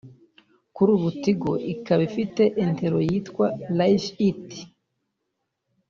[0.75, 3.45] Kuri ubu Tigo ikaba ifite intero yitwa
[3.77, 4.47] ‘Live it